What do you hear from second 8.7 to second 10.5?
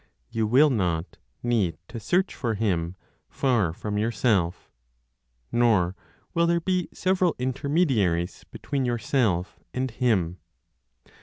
yourself and Him.